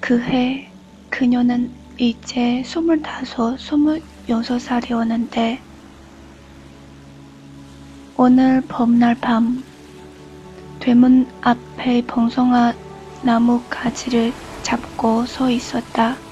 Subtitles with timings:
[0.00, 0.74] 그 해
[1.10, 5.64] 그녀는 이제 스물다섯, 스물여섯 살이었는데
[8.14, 9.64] 오늘 봄날 밤
[10.80, 12.74] 되문 앞에 봉송아
[13.22, 16.24] 나무 가지를 잡고 서 있었다.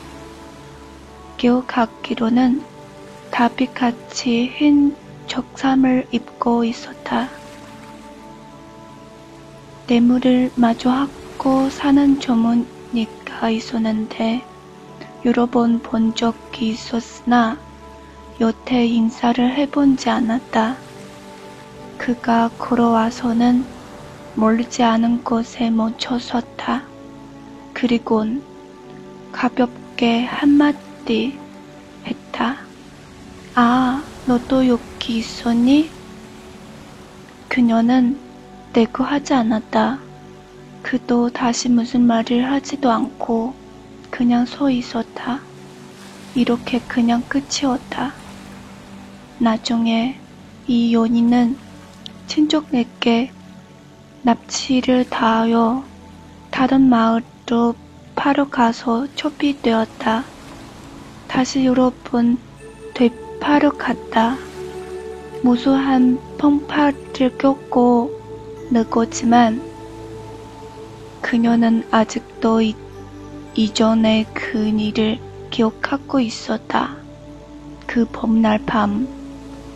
[1.39, 2.67] 기억하기로는
[3.31, 4.97] 달빛같이 흰
[5.27, 7.43] 적삼을 입고 있었다.
[9.89, 14.49] 뇌물을 마주하고 사는 조문 니가 있었는데
[15.27, 17.63] 여러 번 본 적이 있었으나
[18.41, 20.83] 여태 인사를 해본지 않았다.
[21.99, 23.69] 그가 걸어와서는
[24.35, 26.91] 멀지 않은 곳에 멈춰 섰다.
[27.75, 28.47] 그리곤
[29.33, 31.43] 가볍게 한마디
[32.07, 32.71] 했다.
[33.55, 35.95] 아, 너도 여기 있었니?
[37.49, 38.23] 그녀는
[38.73, 40.06] 대꾸하지 않았다.
[40.87, 43.55] 그도 다시 무슨 말을 하지도 않고
[44.09, 45.41] 그냥 서 있었다.
[46.37, 48.13] 이렇게 그냥 끝이었다.
[49.41, 50.17] 나중에
[50.69, 51.59] 이 연인은
[52.29, 53.33] 친족에게
[54.23, 55.83] 납치를 당하여
[56.53, 57.75] 다른 마을로
[58.15, 60.23] 파러 가서 초비되었다.
[61.27, 61.65] 다시
[62.05, 62.39] 번
[62.95, 64.37] 되파러 갔다.
[65.43, 68.13] 무수한 펑파를 겪고
[68.71, 69.76] 늙었지만
[71.27, 72.77] 그녀는 아직도 이,
[73.57, 75.19] 이전의 그 일을
[75.51, 76.95] 기억하고 있었다.
[77.85, 79.09] 그 봄날 밤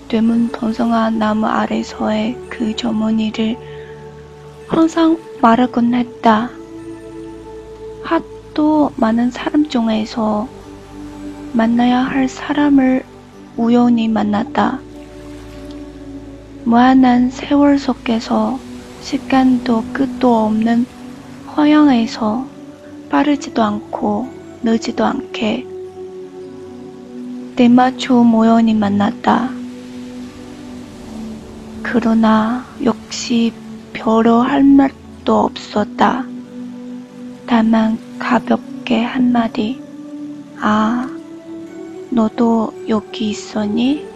[0.07, 3.57] 되문 번성한 나무 아래서의 그 젊은이를
[4.69, 6.51] 항상 말하곤 했다.
[8.05, 10.49] 하도 많은 사람 중에서
[11.53, 13.03] 만나야 할 사람을
[13.57, 14.79] 우연히 만났다.
[16.63, 18.61] 무한한 세월 속에서
[19.01, 21.00] 시간도 끝도 없는
[21.55, 22.47] 화양에서
[23.11, 24.29] 빠르지도 않고
[24.63, 25.67] 늦지도 않게
[27.57, 29.51] 때맞춰 우연히 만났다.
[31.83, 33.53] 그러나 역시
[33.93, 36.25] 별로 할 말도 없었다.
[37.47, 39.83] 다만 가볍게 한마디.
[40.61, 41.09] 아,
[42.11, 44.10] 너도 여기 있었니?